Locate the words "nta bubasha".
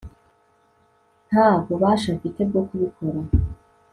1.29-2.09